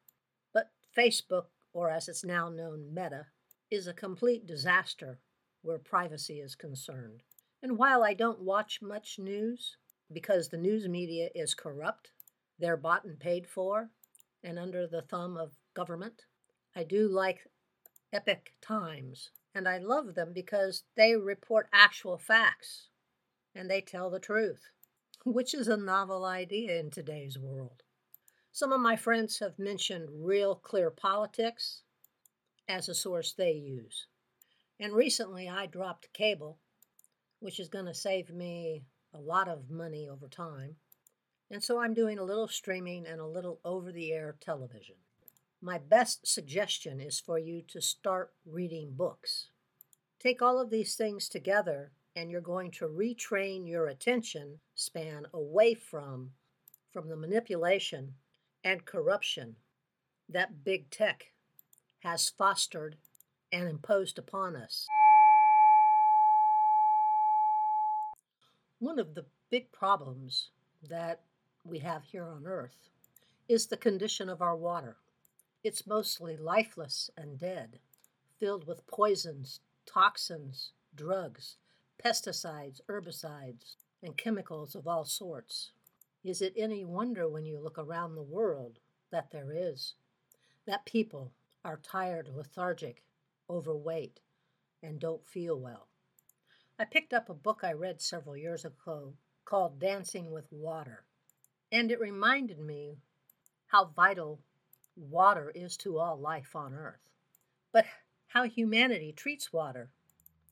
But 0.52 0.70
Facebook, 0.96 1.46
or 1.72 1.90
as 1.90 2.08
it's 2.08 2.25
now 2.25 2.48
known, 2.48 2.92
Meta, 2.92 3.26
is 3.70 3.87
a 3.87 3.92
complete 3.92 4.46
disaster 4.46 5.20
where 5.62 5.78
privacy 5.78 6.40
is 6.40 6.54
concerned. 6.54 7.22
And 7.62 7.76
while 7.76 8.02
I 8.02 8.14
don't 8.14 8.40
watch 8.40 8.80
much 8.80 9.18
news, 9.18 9.76
because 10.12 10.48
the 10.48 10.56
news 10.56 10.88
media 10.88 11.28
is 11.34 11.54
corrupt, 11.54 12.10
they're 12.58 12.76
bought 12.76 13.04
and 13.04 13.18
paid 13.18 13.46
for, 13.46 13.90
and 14.42 14.58
under 14.58 14.87
the 14.87 15.02
thumb 15.02 15.37
of 15.37 15.52
government, 15.75 16.22
I 16.75 16.84
do 16.84 17.08
like 17.08 17.40
Epoch 18.12 18.52
Times, 18.62 19.30
and 19.54 19.68
I 19.68 19.78
love 19.78 20.14
them 20.14 20.32
because 20.32 20.84
they 20.96 21.16
report 21.16 21.68
actual 21.72 22.16
facts 22.16 22.88
and 23.54 23.68
they 23.68 23.80
tell 23.80 24.10
the 24.10 24.20
truth, 24.20 24.70
which 25.25 25.52
is 25.52 25.68
a 25.68 25.76
novel 25.76 26.25
idea 26.25 26.78
in 26.78 26.90
today's 26.90 27.38
world. 27.38 27.82
Some 28.58 28.72
of 28.72 28.80
my 28.80 28.96
friends 28.96 29.38
have 29.38 29.56
mentioned 29.56 30.08
Real 30.10 30.56
Clear 30.56 30.90
Politics 30.90 31.82
as 32.68 32.88
a 32.88 32.94
source 32.94 33.32
they 33.32 33.52
use. 33.52 34.08
And 34.80 34.92
recently 34.92 35.48
I 35.48 35.66
dropped 35.66 36.12
cable, 36.12 36.58
which 37.38 37.60
is 37.60 37.68
going 37.68 37.84
to 37.84 37.94
save 37.94 38.30
me 38.30 38.82
a 39.14 39.20
lot 39.20 39.46
of 39.46 39.70
money 39.70 40.08
over 40.08 40.26
time. 40.26 40.74
And 41.48 41.62
so 41.62 41.78
I'm 41.78 41.94
doing 41.94 42.18
a 42.18 42.24
little 42.24 42.48
streaming 42.48 43.06
and 43.06 43.20
a 43.20 43.26
little 43.28 43.60
over 43.64 43.92
the 43.92 44.12
air 44.12 44.34
television. 44.40 44.96
My 45.62 45.78
best 45.78 46.26
suggestion 46.26 46.98
is 46.98 47.20
for 47.20 47.38
you 47.38 47.62
to 47.68 47.80
start 47.80 48.32
reading 48.44 48.90
books. 48.90 49.50
Take 50.18 50.42
all 50.42 50.60
of 50.60 50.70
these 50.70 50.96
things 50.96 51.28
together, 51.28 51.92
and 52.16 52.28
you're 52.28 52.40
going 52.40 52.72
to 52.72 52.88
retrain 52.88 53.68
your 53.68 53.86
attention 53.86 54.58
span 54.74 55.26
away 55.32 55.74
from, 55.74 56.32
from 56.92 57.08
the 57.08 57.16
manipulation 57.16 58.14
and 58.64 58.84
corruption 58.84 59.56
that 60.28 60.64
big 60.64 60.90
tech 60.90 61.32
has 62.00 62.28
fostered 62.28 62.96
and 63.52 63.68
imposed 63.68 64.18
upon 64.18 64.56
us. 64.56 64.86
One 68.78 68.98
of 68.98 69.14
the 69.14 69.24
big 69.50 69.72
problems 69.72 70.50
that 70.88 71.22
we 71.64 71.78
have 71.80 72.04
here 72.04 72.28
on 72.28 72.46
Earth 72.46 72.90
is 73.48 73.66
the 73.66 73.76
condition 73.76 74.28
of 74.28 74.42
our 74.42 74.56
water. 74.56 74.96
It's 75.64 75.86
mostly 75.86 76.36
lifeless 76.36 77.10
and 77.16 77.38
dead, 77.38 77.80
filled 78.38 78.66
with 78.66 78.86
poisons, 78.86 79.60
toxins, 79.86 80.72
drugs, 80.94 81.56
pesticides, 82.02 82.80
herbicides, 82.88 83.76
and 84.02 84.16
chemicals 84.16 84.74
of 84.74 84.86
all 84.86 85.04
sorts. 85.04 85.72
Is 86.28 86.42
it 86.42 86.52
any 86.58 86.85
wonder 86.85 87.26
when 87.26 87.47
you 87.47 87.58
look 87.58 87.78
around 87.78 88.14
the 88.14 88.23
world 88.23 88.80
that 89.11 89.30
there 89.30 89.50
is? 89.50 89.94
That 90.66 90.85
people 90.85 91.32
are 91.64 91.78
tired, 91.78 92.28
lethargic, 92.28 93.02
overweight, 93.49 94.20
and 94.82 95.00
don't 95.00 95.26
feel 95.26 95.58
well. 95.58 95.88
I 96.78 96.85
picked 96.85 97.14
up 97.14 97.30
a 97.30 97.35
book 97.35 97.61
I 97.62 97.73
read 97.73 98.02
several 98.02 98.37
years 98.37 98.66
ago 98.66 99.14
called 99.47 99.80
Dancing 99.80 100.30
with 100.30 100.52
Water, 100.52 101.06
and 101.73 101.90
it 101.90 101.99
reminded 101.99 102.58
me 102.58 102.99
how 103.68 103.87
vital 103.87 104.38
water 104.97 105.50
is 105.54 105.78
to 105.78 105.99
all 105.99 106.18
life 106.18 106.54
on 106.54 106.75
Earth. 106.75 107.08
But 107.73 107.87
how 108.26 108.42
humanity 108.42 109.12
treats 109.12 109.50
water 109.50 109.88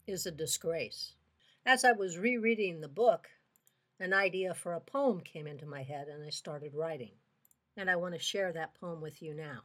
is 0.07 0.25
a 0.25 0.31
disgrace. 0.31 1.17
As 1.67 1.85
I 1.85 1.93
was 1.93 2.17
rereading 2.17 2.81
the 2.81 2.89
book, 2.89 3.29
an 3.99 4.13
idea 4.13 4.55
for 4.55 4.75
a 4.75 4.81
poem 4.81 5.21
came 5.21 5.47
into 5.47 5.67
my 5.67 5.83
head 5.83 6.09
and 6.09 6.25
I 6.25 6.31
started 6.31 6.75
writing. 6.75 7.13
And 7.77 7.91
I 7.91 7.97
want 7.97 8.15
to 8.15 8.21
share 8.21 8.53
that 8.53 8.75
poem 8.75 9.01
with 9.01 9.23
you 9.23 9.35
now. 9.35 9.61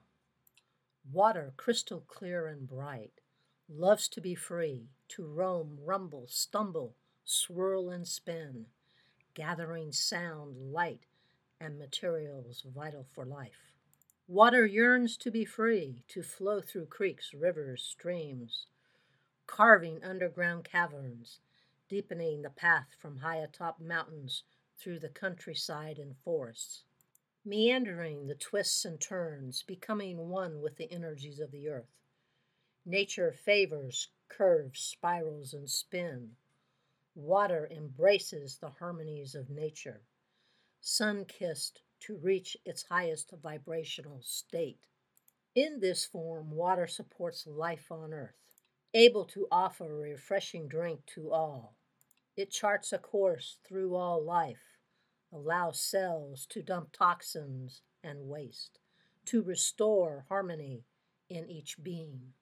Water 1.11 1.53
crystal 1.57 2.03
clear 2.07 2.47
and 2.47 2.67
bright, 2.67 3.21
loves 3.69 4.07
to 4.09 4.21
be 4.21 4.35
free, 4.35 4.89
to 5.09 5.25
roam, 5.25 5.77
rumble, 5.83 6.25
stumble, 6.27 6.95
swirl 7.23 7.89
and 7.89 8.07
spin, 8.07 8.65
gathering 9.33 9.91
sound, 9.91 10.57
light, 10.73 11.05
and 11.59 11.79
materials 11.79 12.65
vital 12.75 13.05
for 13.13 13.25
life. 13.25 13.73
Water 14.27 14.65
yearns 14.65 15.17
to 15.17 15.31
be 15.31 15.45
free, 15.45 16.03
to 16.07 16.23
flow 16.23 16.61
through 16.61 16.85
creeks, 16.85 17.33
rivers, 17.33 17.83
streams, 17.83 18.67
carving 19.47 20.03
underground 20.03 20.63
caverns, 20.63 21.39
deepening 21.91 22.41
the 22.41 22.49
path 22.49 22.95
from 22.97 23.17
high 23.17 23.35
atop 23.35 23.81
mountains 23.81 24.43
through 24.79 24.97
the 24.97 25.09
countryside 25.09 25.99
and 25.99 26.15
forests, 26.23 26.85
meandering 27.43 28.27
the 28.27 28.35
twists 28.35 28.85
and 28.85 29.01
turns, 29.01 29.61
becoming 29.63 30.29
one 30.29 30.61
with 30.61 30.77
the 30.77 30.89
energies 30.89 31.41
of 31.41 31.51
the 31.51 31.67
earth. 31.67 31.91
Nature 32.85 33.33
favors 33.33 34.07
curves, 34.29 34.79
spirals, 34.79 35.53
and 35.53 35.69
spin. 35.69 36.29
Water 37.13 37.67
embraces 37.69 38.57
the 38.57 38.69
harmonies 38.69 39.35
of 39.35 39.49
nature, 39.49 39.99
sun 40.79 41.25
kissed 41.25 41.81
to 41.99 42.15
reach 42.15 42.55
its 42.63 42.83
highest 42.83 43.33
vibrational 43.43 44.21
state. 44.21 44.87
In 45.55 45.81
this 45.81 46.05
form, 46.05 46.51
water 46.51 46.87
supports 46.87 47.45
life 47.45 47.91
on 47.91 48.13
earth, 48.13 48.39
able 48.93 49.25
to 49.25 49.45
offer 49.51 49.91
a 49.91 50.09
refreshing 50.11 50.69
drink 50.69 51.05
to 51.07 51.33
all 51.33 51.75
it 52.41 52.49
charts 52.49 52.91
a 52.91 52.97
course 52.97 53.59
through 53.67 53.95
all 53.95 54.23
life, 54.25 54.79
allows 55.31 55.79
cells 55.79 56.47
to 56.49 56.63
dump 56.63 56.91
toxins 56.91 57.83
and 58.03 58.27
waste, 58.27 58.79
to 59.25 59.43
restore 59.43 60.25
harmony 60.27 60.83
in 61.29 61.47
each 61.47 61.81
being. 61.83 62.33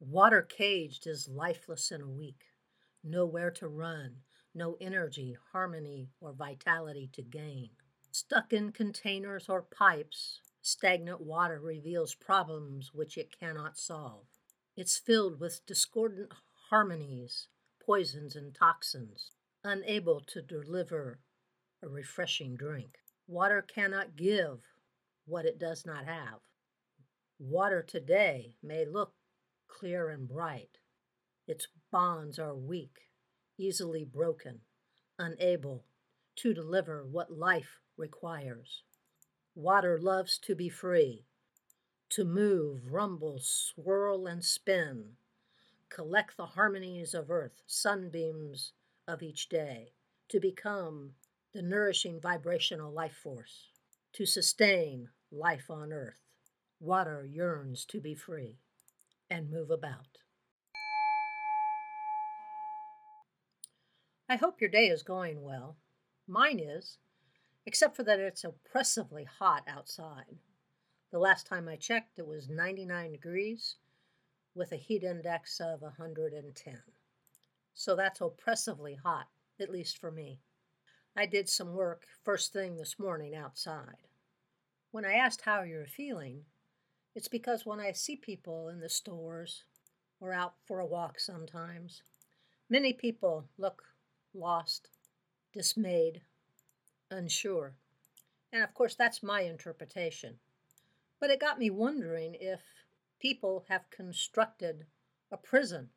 Water 0.00 0.42
caged 0.42 1.06
is 1.06 1.28
lifeless 1.28 1.92
and 1.92 2.16
weak, 2.16 2.42
nowhere 3.04 3.52
to 3.52 3.68
run, 3.68 4.16
no 4.52 4.76
energy, 4.80 5.36
harmony, 5.52 6.10
or 6.20 6.32
vitality 6.32 7.08
to 7.12 7.22
gain. 7.22 7.70
Stuck 8.10 8.52
in 8.52 8.72
containers 8.72 9.48
or 9.48 9.62
pipes, 9.62 10.40
stagnant 10.60 11.20
water 11.20 11.60
reveals 11.60 12.16
problems 12.16 12.90
which 12.92 13.16
it 13.16 13.38
cannot 13.38 13.78
solve. 13.78 14.26
It's 14.76 14.98
filled 14.98 15.38
with 15.38 15.64
discordant 15.66 16.32
harmonies, 16.68 17.46
poisons, 17.84 18.34
and 18.36 18.54
toxins, 18.54 19.30
unable 19.62 20.20
to 20.20 20.40
deliver 20.40 21.20
a 21.82 21.88
refreshing 21.88 22.56
drink. 22.56 22.92
Water 23.26 23.62
cannot 23.62 24.16
give 24.16 24.60
what 25.26 25.44
it 25.44 25.58
does 25.58 25.84
not 25.86 26.04
have. 26.04 26.40
Water 27.38 27.82
today 27.82 28.54
may 28.62 28.84
look 28.84 29.12
clear 29.68 30.08
and 30.08 30.28
bright. 30.28 30.78
Its 31.46 31.68
bonds 31.90 32.38
are 32.38 32.54
weak, 32.54 33.10
easily 33.58 34.04
broken, 34.04 34.60
unable 35.18 35.84
to 36.36 36.54
deliver 36.54 37.04
what 37.04 37.30
life 37.30 37.80
requires. 37.96 38.82
Water 39.54 39.98
loves 40.00 40.38
to 40.38 40.54
be 40.54 40.68
free, 40.68 41.24
to 42.10 42.24
move, 42.24 42.92
rumble, 42.92 43.40
swirl, 43.40 44.26
and 44.26 44.44
spin, 44.44 45.16
collect 45.94 46.36
the 46.36 46.46
harmonies 46.46 47.14
of 47.14 47.30
earth, 47.30 47.62
sunbeams 47.66 48.72
of 49.06 49.22
each 49.22 49.48
day, 49.48 49.92
to 50.28 50.40
become 50.40 51.12
the 51.52 51.62
nourishing 51.62 52.20
vibrational 52.20 52.92
life 52.92 53.14
force, 53.14 53.68
to 54.12 54.26
sustain 54.26 55.08
life 55.30 55.70
on 55.70 55.92
earth. 55.92 56.20
Water 56.80 57.24
yearns 57.24 57.84
to 57.84 58.00
be 58.00 58.14
free 58.14 58.58
and 59.30 59.50
move 59.50 59.70
about. 59.70 60.18
I 64.28 64.34
hope 64.34 64.60
your 64.60 64.70
day 64.70 64.88
is 64.88 65.04
going 65.04 65.42
well. 65.42 65.76
Mine 66.26 66.58
is, 66.58 66.98
except 67.66 67.94
for 67.94 68.02
that 68.02 68.18
it's 68.18 68.42
oppressively 68.42 69.24
hot 69.24 69.62
outside. 69.68 70.38
The 71.12 71.20
last 71.20 71.46
time 71.46 71.68
I 71.68 71.76
checked, 71.76 72.18
it 72.18 72.26
was 72.26 72.48
99 72.48 73.12
degrees 73.12 73.76
with 74.54 74.72
a 74.72 74.76
heat 74.76 75.02
index 75.02 75.60
of 75.60 75.82
110. 75.82 76.78
So 77.74 77.96
that's 77.96 78.20
oppressively 78.20 78.94
hot, 79.02 79.26
at 79.60 79.70
least 79.70 79.98
for 79.98 80.10
me. 80.10 80.40
I 81.16 81.26
did 81.26 81.48
some 81.48 81.74
work 81.74 82.06
first 82.24 82.52
thing 82.52 82.76
this 82.76 82.98
morning 82.98 83.34
outside. 83.34 84.08
When 84.90 85.04
I 85.04 85.14
asked 85.14 85.42
how 85.42 85.62
you're 85.62 85.86
feeling, 85.86 86.42
it's 87.14 87.28
because 87.28 87.66
when 87.66 87.80
I 87.80 87.92
see 87.92 88.16
people 88.16 88.68
in 88.68 88.80
the 88.80 88.88
stores 88.88 89.64
or 90.20 90.32
out 90.32 90.54
for 90.66 90.80
a 90.80 90.86
walk 90.86 91.18
sometimes, 91.18 92.02
many 92.68 92.92
people 92.92 93.44
look 93.58 93.82
lost, 94.34 94.88
dismayed, 95.52 96.22
unsure. 97.10 97.74
And 98.52 98.62
of 98.62 98.74
course, 98.74 98.94
that's 98.94 99.22
my 99.22 99.42
interpretation. 99.42 100.34
But 101.20 101.30
it 101.30 101.40
got 101.40 101.58
me 101.58 101.70
wondering 101.70 102.36
if 102.40 102.60
people 103.24 103.64
have 103.70 103.88
constructed 103.88 104.84
a 105.32 105.36
prison 105.38 105.88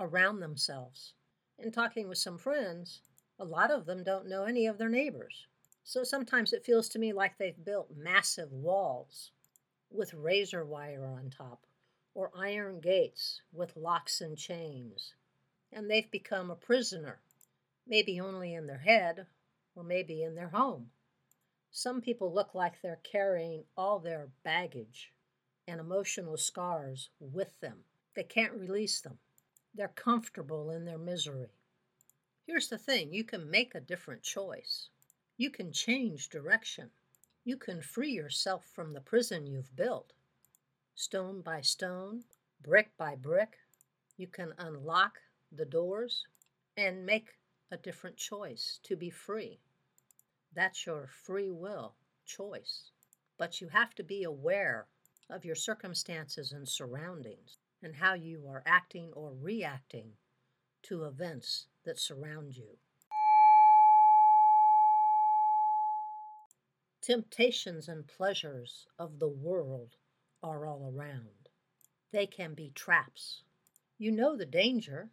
around 0.00 0.40
themselves. 0.40 1.14
In 1.56 1.70
talking 1.70 2.08
with 2.08 2.18
some 2.18 2.38
friends, 2.38 3.02
a 3.38 3.44
lot 3.44 3.70
of 3.70 3.86
them 3.86 4.02
don't 4.02 4.28
know 4.28 4.42
any 4.42 4.66
of 4.66 4.78
their 4.78 4.88
neighbors. 4.88 5.46
So 5.84 6.02
sometimes 6.02 6.52
it 6.52 6.64
feels 6.64 6.88
to 6.88 6.98
me 6.98 7.12
like 7.12 7.38
they've 7.38 7.64
built 7.64 7.96
massive 7.96 8.50
walls 8.50 9.30
with 9.92 10.12
razor 10.12 10.64
wire 10.64 11.06
on 11.06 11.30
top, 11.30 11.66
or 12.16 12.32
iron 12.36 12.80
gates 12.80 13.42
with 13.52 13.76
locks 13.76 14.20
and 14.20 14.36
chains. 14.36 15.14
And 15.72 15.88
they've 15.88 16.10
become 16.10 16.50
a 16.50 16.56
prisoner, 16.56 17.20
maybe 17.86 18.20
only 18.20 18.54
in 18.54 18.66
their 18.66 18.78
head, 18.78 19.26
or 19.76 19.84
maybe 19.84 20.24
in 20.24 20.34
their 20.34 20.48
home. 20.48 20.90
Some 21.70 22.00
people 22.00 22.34
look 22.34 22.56
like 22.56 22.82
they're 22.82 22.98
carrying 23.04 23.62
all 23.76 24.00
their 24.00 24.30
baggage 24.42 25.12
and 25.66 25.80
emotional 25.80 26.36
scars 26.36 27.10
with 27.20 27.58
them. 27.60 27.84
They 28.14 28.24
can't 28.24 28.52
release 28.52 29.00
them. 29.00 29.18
They're 29.74 29.88
comfortable 29.88 30.70
in 30.70 30.84
their 30.84 30.98
misery. 30.98 31.50
Here's 32.46 32.68
the 32.68 32.78
thing 32.78 33.12
you 33.12 33.24
can 33.24 33.50
make 33.50 33.74
a 33.74 33.80
different 33.80 34.22
choice, 34.22 34.88
you 35.36 35.50
can 35.50 35.72
change 35.72 36.28
direction. 36.28 36.90
You 37.44 37.56
can 37.56 37.82
free 37.82 38.12
yourself 38.12 38.64
from 38.72 38.92
the 38.92 39.00
prison 39.00 39.46
you've 39.46 39.74
built. 39.74 40.12
Stone 40.94 41.42
by 41.42 41.60
stone, 41.60 42.22
brick 42.62 42.96
by 42.96 43.16
brick, 43.16 43.58
you 44.16 44.28
can 44.28 44.54
unlock 44.58 45.18
the 45.50 45.64
doors 45.64 46.24
and 46.76 47.04
make 47.04 47.30
a 47.72 47.76
different 47.76 48.16
choice 48.16 48.78
to 48.84 48.94
be 48.94 49.10
free. 49.10 49.58
That's 50.54 50.86
your 50.86 51.08
free 51.08 51.50
will 51.50 51.94
choice. 52.24 52.90
But 53.38 53.60
you 53.60 53.68
have 53.68 53.94
to 53.96 54.04
be 54.04 54.22
aware 54.22 54.86
of 55.32 55.44
your 55.44 55.54
circumstances 55.54 56.52
and 56.52 56.68
surroundings 56.68 57.58
and 57.82 57.96
how 57.96 58.14
you 58.14 58.46
are 58.46 58.62
acting 58.66 59.10
or 59.14 59.32
reacting 59.40 60.12
to 60.82 61.04
events 61.04 61.66
that 61.84 61.98
surround 61.98 62.56
you. 62.56 62.76
Temptations 67.00 67.88
and 67.88 68.06
pleasures 68.06 68.86
of 68.98 69.18
the 69.18 69.28
world 69.28 69.96
are 70.42 70.66
all 70.66 70.92
around. 70.94 71.48
They 72.12 72.26
can 72.26 72.54
be 72.54 72.70
traps. 72.74 73.42
You 73.98 74.12
know 74.12 74.36
the 74.36 74.46
danger, 74.46 75.08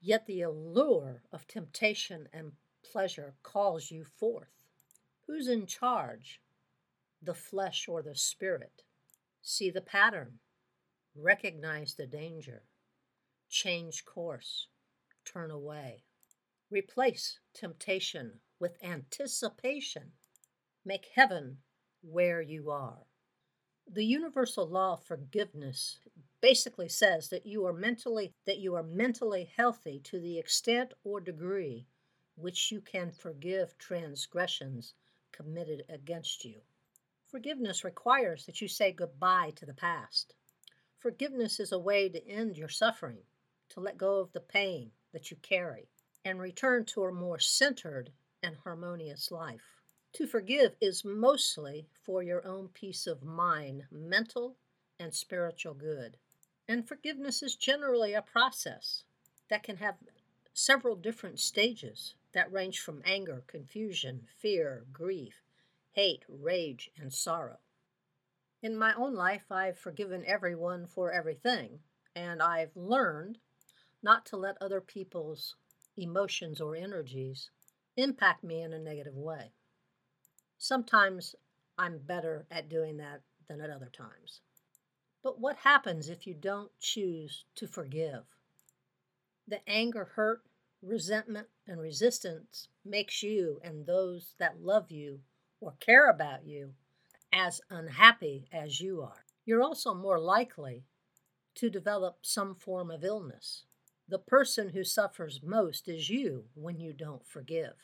yet 0.00 0.26
the 0.26 0.42
allure 0.42 1.22
of 1.32 1.48
temptation 1.48 2.28
and 2.32 2.52
pleasure 2.84 3.34
calls 3.42 3.90
you 3.90 4.04
forth. 4.04 4.64
Who's 5.26 5.48
in 5.48 5.66
charge? 5.66 6.40
The 7.20 7.34
flesh 7.34 7.88
or 7.88 8.02
the 8.02 8.14
spirit? 8.14 8.82
See 9.50 9.70
the 9.70 9.80
pattern. 9.80 10.40
Recognize 11.16 11.94
the 11.94 12.06
danger. 12.06 12.64
Change 13.48 14.04
course. 14.04 14.68
Turn 15.24 15.50
away. 15.50 16.04
Replace 16.70 17.40
temptation 17.54 18.40
with 18.60 18.76
anticipation 18.84 20.12
Make 20.84 21.06
heaven 21.14 21.62
where 22.02 22.42
you 22.42 22.70
are. 22.70 23.06
The 23.90 24.04
universal 24.04 24.68
law 24.68 24.92
of 24.92 25.04
forgiveness 25.04 25.98
basically 26.42 26.90
says 26.90 27.30
that 27.30 27.46
you 27.46 27.64
are 27.64 27.72
mentally 27.72 28.34
that 28.44 28.58
you 28.58 28.74
are 28.74 28.82
mentally 28.82 29.50
healthy 29.56 29.98
to 30.00 30.20
the 30.20 30.38
extent 30.38 30.92
or 31.04 31.20
degree 31.20 31.86
which 32.36 32.70
you 32.70 32.82
can 32.82 33.12
forgive 33.12 33.78
transgressions 33.78 34.92
committed 35.32 35.84
against 35.88 36.44
you. 36.44 36.60
Forgiveness 37.30 37.84
requires 37.84 38.46
that 38.46 38.62
you 38.62 38.68
say 38.68 38.90
goodbye 38.90 39.52
to 39.56 39.66
the 39.66 39.74
past. 39.74 40.32
Forgiveness 40.98 41.60
is 41.60 41.72
a 41.72 41.78
way 41.78 42.08
to 42.08 42.26
end 42.26 42.56
your 42.56 42.70
suffering, 42.70 43.22
to 43.68 43.80
let 43.80 43.98
go 43.98 44.18
of 44.18 44.32
the 44.32 44.40
pain 44.40 44.92
that 45.12 45.30
you 45.30 45.36
carry, 45.42 45.90
and 46.24 46.40
return 46.40 46.86
to 46.86 47.04
a 47.04 47.12
more 47.12 47.38
centered 47.38 48.12
and 48.42 48.56
harmonious 48.56 49.30
life. 49.30 49.82
To 50.14 50.26
forgive 50.26 50.74
is 50.80 51.04
mostly 51.04 51.90
for 52.02 52.22
your 52.22 52.46
own 52.46 52.68
peace 52.68 53.06
of 53.06 53.22
mind, 53.22 53.84
mental 53.90 54.56
and 54.98 55.14
spiritual 55.14 55.74
good. 55.74 56.16
And 56.66 56.88
forgiveness 56.88 57.42
is 57.42 57.56
generally 57.56 58.14
a 58.14 58.22
process 58.22 59.04
that 59.50 59.62
can 59.62 59.76
have 59.76 59.96
several 60.54 60.96
different 60.96 61.40
stages 61.40 62.14
that 62.32 62.50
range 62.50 62.80
from 62.80 63.02
anger, 63.04 63.44
confusion, 63.46 64.26
fear, 64.40 64.86
grief, 64.94 65.42
hate, 65.98 66.22
rage, 66.28 66.92
and 66.96 67.12
sorrow. 67.12 67.58
In 68.62 68.78
my 68.78 68.94
own 68.94 69.16
life, 69.16 69.50
I've 69.50 69.76
forgiven 69.76 70.22
everyone 70.24 70.86
for 70.86 71.10
everything, 71.10 71.80
and 72.14 72.40
I've 72.40 72.76
learned 72.76 73.38
not 74.00 74.24
to 74.26 74.36
let 74.36 74.56
other 74.60 74.80
people's 74.80 75.56
emotions 75.96 76.60
or 76.60 76.76
energies 76.76 77.50
impact 77.96 78.44
me 78.44 78.62
in 78.62 78.72
a 78.72 78.78
negative 78.78 79.16
way. 79.16 79.50
Sometimes 80.56 81.34
I'm 81.76 81.98
better 81.98 82.46
at 82.48 82.68
doing 82.68 82.98
that 82.98 83.22
than 83.48 83.60
at 83.60 83.70
other 83.70 83.90
times. 83.92 84.40
But 85.24 85.40
what 85.40 85.56
happens 85.56 86.08
if 86.08 86.28
you 86.28 86.34
don't 86.34 86.70
choose 86.78 87.44
to 87.56 87.66
forgive? 87.66 88.22
The 89.48 89.68
anger, 89.68 90.12
hurt, 90.14 90.42
resentment, 90.80 91.48
and 91.66 91.80
resistance 91.80 92.68
makes 92.84 93.24
you 93.24 93.60
and 93.64 93.84
those 93.84 94.34
that 94.38 94.62
love 94.62 94.92
you 94.92 95.22
or 95.60 95.74
care 95.80 96.08
about 96.08 96.46
you 96.46 96.72
as 97.32 97.60
unhappy 97.70 98.48
as 98.52 98.80
you 98.80 99.02
are. 99.02 99.24
You're 99.44 99.62
also 99.62 99.94
more 99.94 100.18
likely 100.18 100.84
to 101.56 101.70
develop 101.70 102.18
some 102.22 102.54
form 102.54 102.90
of 102.90 103.04
illness. 103.04 103.64
The 104.08 104.18
person 104.18 104.70
who 104.70 104.84
suffers 104.84 105.40
most 105.42 105.88
is 105.88 106.08
you 106.08 106.44
when 106.54 106.78
you 106.78 106.92
don't 106.92 107.26
forgive. 107.26 107.74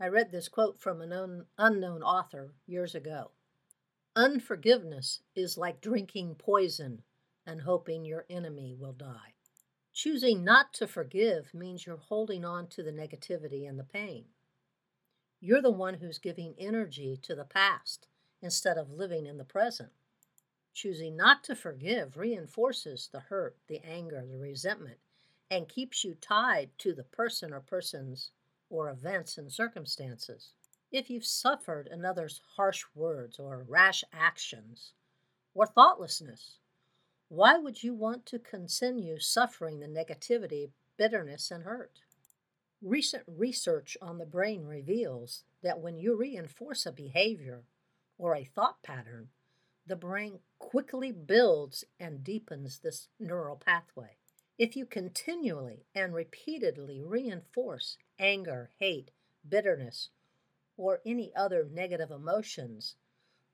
I 0.00 0.06
read 0.06 0.30
this 0.30 0.48
quote 0.48 0.80
from 0.80 1.00
an 1.00 1.12
un- 1.12 1.46
unknown 1.58 2.02
author 2.02 2.54
years 2.66 2.94
ago. 2.94 3.32
Unforgiveness 4.16 5.22
is 5.34 5.58
like 5.58 5.80
drinking 5.80 6.36
poison 6.36 7.02
and 7.46 7.62
hoping 7.62 8.04
your 8.04 8.26
enemy 8.30 8.74
will 8.78 8.92
die. 8.92 9.34
Choosing 9.92 10.44
not 10.44 10.72
to 10.74 10.86
forgive 10.86 11.52
means 11.52 11.84
you're 11.84 11.96
holding 11.96 12.44
on 12.44 12.68
to 12.68 12.82
the 12.82 12.92
negativity 12.92 13.68
and 13.68 13.78
the 13.78 13.84
pain. 13.84 14.24
You're 15.42 15.62
the 15.62 15.70
one 15.70 15.94
who's 15.94 16.18
giving 16.18 16.54
energy 16.58 17.16
to 17.22 17.34
the 17.34 17.46
past 17.46 18.06
instead 18.42 18.76
of 18.76 18.92
living 18.92 19.24
in 19.24 19.38
the 19.38 19.44
present. 19.44 19.90
Choosing 20.74 21.16
not 21.16 21.42
to 21.44 21.56
forgive 21.56 22.18
reinforces 22.18 23.08
the 23.10 23.20
hurt, 23.20 23.56
the 23.66 23.80
anger, 23.82 24.24
the 24.26 24.36
resentment, 24.36 24.98
and 25.50 25.66
keeps 25.66 26.04
you 26.04 26.14
tied 26.14 26.70
to 26.78 26.92
the 26.92 27.04
person 27.04 27.54
or 27.54 27.60
persons 27.60 28.30
or 28.68 28.90
events 28.90 29.38
and 29.38 29.50
circumstances. 29.50 30.52
If 30.92 31.08
you've 31.08 31.24
suffered 31.24 31.88
another's 31.88 32.42
harsh 32.56 32.84
words 32.94 33.38
or 33.38 33.64
rash 33.66 34.04
actions 34.12 34.92
or 35.54 35.66
thoughtlessness, 35.66 36.58
why 37.28 37.56
would 37.56 37.82
you 37.82 37.94
want 37.94 38.26
to 38.26 38.38
continue 38.38 39.18
suffering 39.18 39.80
the 39.80 39.86
negativity, 39.86 40.70
bitterness, 40.98 41.50
and 41.50 41.64
hurt? 41.64 42.00
Recent 42.82 43.24
research 43.26 43.98
on 44.00 44.16
the 44.16 44.24
brain 44.24 44.64
reveals 44.64 45.44
that 45.62 45.80
when 45.80 45.98
you 45.98 46.16
reinforce 46.16 46.86
a 46.86 46.92
behavior 46.92 47.64
or 48.16 48.34
a 48.34 48.44
thought 48.44 48.82
pattern, 48.82 49.28
the 49.86 49.96
brain 49.96 50.40
quickly 50.58 51.12
builds 51.12 51.84
and 51.98 52.24
deepens 52.24 52.78
this 52.78 53.08
neural 53.18 53.56
pathway. 53.56 54.16
If 54.56 54.76
you 54.76 54.86
continually 54.86 55.84
and 55.94 56.14
repeatedly 56.14 57.02
reinforce 57.02 57.98
anger, 58.18 58.70
hate, 58.78 59.10
bitterness, 59.46 60.08
or 60.78 61.02
any 61.04 61.34
other 61.34 61.68
negative 61.70 62.10
emotions, 62.10 62.96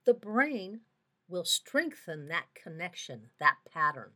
the 0.04 0.14
brain 0.14 0.82
will 1.28 1.44
strengthen 1.44 2.28
that 2.28 2.54
connection, 2.54 3.30
that 3.40 3.56
pattern. 3.72 4.12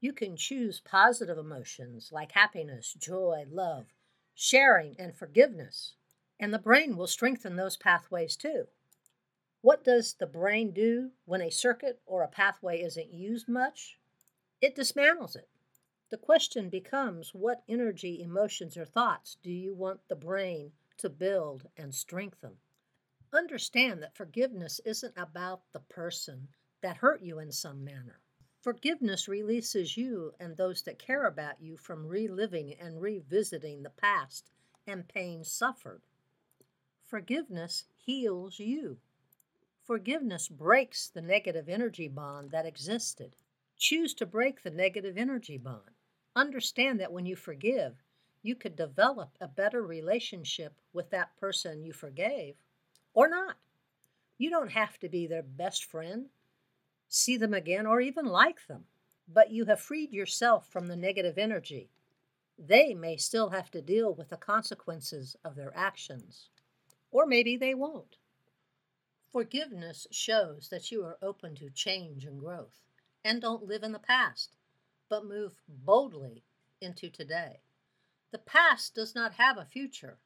You 0.00 0.12
can 0.12 0.36
choose 0.36 0.80
positive 0.80 1.38
emotions 1.38 2.10
like 2.10 2.32
happiness, 2.32 2.92
joy, 2.94 3.44
love, 3.48 3.86
sharing, 4.42 4.96
and 4.98 5.14
forgiveness, 5.14 5.96
and 6.38 6.52
the 6.54 6.58
brain 6.58 6.96
will 6.96 7.06
strengthen 7.06 7.56
those 7.56 7.76
pathways 7.76 8.36
too. 8.36 8.66
What 9.60 9.84
does 9.84 10.14
the 10.14 10.26
brain 10.26 10.72
do 10.72 11.10
when 11.26 11.42
a 11.42 11.50
circuit 11.50 12.00
or 12.06 12.22
a 12.22 12.28
pathway 12.28 12.80
isn't 12.80 13.12
used 13.12 13.48
much? 13.48 13.98
It 14.62 14.74
dismantles 14.74 15.36
it. 15.36 15.50
The 16.08 16.16
question 16.16 16.70
becomes 16.70 17.34
what 17.34 17.64
energy, 17.68 18.22
emotions, 18.22 18.78
or 18.78 18.86
thoughts 18.86 19.36
do 19.42 19.50
you 19.52 19.74
want 19.74 20.00
the 20.08 20.16
brain 20.16 20.72
to 20.96 21.10
build 21.10 21.68
and 21.76 21.94
strengthen? 21.94 22.56
Understand 23.34 24.02
that 24.02 24.16
forgiveness 24.16 24.80
isn't 24.86 25.18
about 25.18 25.60
the 25.74 25.80
person 25.80 26.48
that 26.80 26.96
hurt 26.96 27.20
you 27.20 27.40
in 27.40 27.52
some 27.52 27.84
manner. 27.84 28.20
Forgiveness 28.60 29.26
releases 29.26 29.96
you 29.96 30.34
and 30.38 30.56
those 30.56 30.82
that 30.82 30.98
care 30.98 31.26
about 31.26 31.62
you 31.62 31.78
from 31.78 32.06
reliving 32.06 32.74
and 32.74 33.00
revisiting 33.00 33.82
the 33.82 33.90
past 33.90 34.50
and 34.86 35.08
pain 35.08 35.44
suffered. 35.44 36.02
Forgiveness 37.06 37.84
heals 37.96 38.58
you. 38.58 38.98
Forgiveness 39.82 40.48
breaks 40.48 41.08
the 41.08 41.22
negative 41.22 41.68
energy 41.68 42.06
bond 42.06 42.50
that 42.50 42.66
existed. 42.66 43.34
Choose 43.78 44.12
to 44.14 44.26
break 44.26 44.62
the 44.62 44.70
negative 44.70 45.16
energy 45.16 45.56
bond. 45.56 45.96
Understand 46.36 47.00
that 47.00 47.12
when 47.12 47.24
you 47.24 47.36
forgive, 47.36 48.02
you 48.42 48.54
could 48.54 48.76
develop 48.76 49.30
a 49.40 49.48
better 49.48 49.82
relationship 49.82 50.74
with 50.92 51.10
that 51.10 51.34
person 51.38 51.82
you 51.82 51.92
forgave 51.92 52.56
or 53.14 53.26
not. 53.28 53.56
You 54.36 54.50
don't 54.50 54.70
have 54.70 54.98
to 55.00 55.08
be 55.08 55.26
their 55.26 55.42
best 55.42 55.84
friend, 55.86 56.26
see 57.10 57.36
them 57.36 57.52
again, 57.52 57.86
or 57.86 58.00
even 58.00 58.24
like 58.24 58.66
them, 58.68 58.84
but 59.28 59.50
you 59.50 59.64
have 59.66 59.80
freed 59.80 60.12
yourself 60.12 60.68
from 60.68 60.86
the 60.86 60.96
negative 60.96 61.36
energy. 61.36 61.90
They 62.56 62.94
may 62.94 63.16
still 63.16 63.50
have 63.50 63.70
to 63.72 63.82
deal 63.82 64.14
with 64.14 64.28
the 64.28 64.36
consequences 64.36 65.36
of 65.44 65.56
their 65.56 65.76
actions, 65.76 66.48
or 67.10 67.26
maybe 67.26 67.56
they 67.56 67.74
won't. 67.74 68.16
Forgiveness 69.32 70.06
shows 70.10 70.68
that 70.70 70.90
you 70.90 71.04
are 71.04 71.18
open 71.20 71.54
to 71.56 71.70
change 71.70 72.24
and 72.24 72.38
growth 72.38 72.80
and 73.24 73.40
don't 73.40 73.66
live 73.66 73.82
in 73.82 73.92
the 73.92 73.98
past, 73.98 74.56
but 75.08 75.24
move 75.24 75.60
boldly 75.68 76.44
into 76.80 77.10
today. 77.10 77.60
The 78.30 78.38
past 78.38 78.94
does 78.94 79.14
not 79.14 79.34
have 79.34 79.58
a 79.58 79.64
future. 79.64 80.18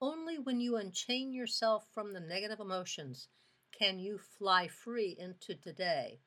Only 0.00 0.38
when 0.38 0.60
you 0.60 0.76
unchain 0.76 1.32
yourself 1.32 1.86
from 1.92 2.12
the 2.12 2.20
negative 2.20 2.60
emotions 2.60 3.28
can 3.76 3.98
you 3.98 4.18
fly 4.18 4.68
free 4.68 5.16
into 5.18 5.54
today. 5.54 6.20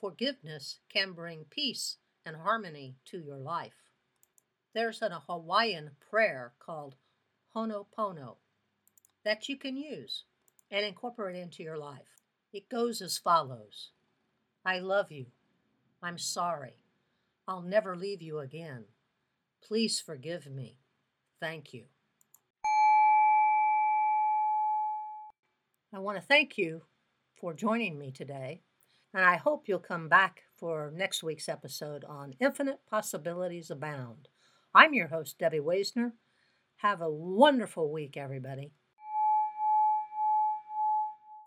Forgiveness 0.00 0.78
can 0.88 1.12
bring 1.12 1.44
peace 1.50 1.98
and 2.24 2.36
harmony 2.36 2.96
to 3.06 3.18
your 3.18 3.38
life. 3.38 3.90
There's 4.74 5.02
a 5.02 5.22
Hawaiian 5.26 5.90
prayer 6.10 6.52
called 6.58 6.94
Honopono 7.54 8.36
that 9.24 9.48
you 9.48 9.56
can 9.56 9.76
use 9.76 10.24
and 10.70 10.84
incorporate 10.84 11.36
into 11.36 11.62
your 11.62 11.78
life. 11.78 12.22
It 12.52 12.68
goes 12.68 13.02
as 13.02 13.18
follows 13.18 13.90
I 14.64 14.78
love 14.78 15.10
you. 15.10 15.26
I'm 16.02 16.18
sorry. 16.18 16.76
I'll 17.48 17.62
never 17.62 17.96
leave 17.96 18.22
you 18.22 18.38
again. 18.38 18.84
Please 19.62 20.00
forgive 20.00 20.46
me. 20.46 20.78
Thank 21.40 21.74
you. 21.74 21.91
I 25.94 25.98
want 25.98 26.16
to 26.16 26.26
thank 26.26 26.56
you 26.56 26.84
for 27.38 27.52
joining 27.52 27.98
me 27.98 28.12
today, 28.12 28.62
and 29.12 29.22
I 29.22 29.36
hope 29.36 29.68
you'll 29.68 29.78
come 29.78 30.08
back 30.08 30.44
for 30.56 30.90
next 30.96 31.22
week's 31.22 31.50
episode 31.50 32.02
on 32.04 32.32
Infinite 32.40 32.80
Possibilities 32.88 33.70
Abound. 33.70 34.28
I'm 34.74 34.94
your 34.94 35.08
host, 35.08 35.38
Debbie 35.38 35.60
Waisner. 35.60 36.12
Have 36.76 37.02
a 37.02 37.10
wonderful 37.10 37.92
week, 37.92 38.16
everybody. 38.16 38.72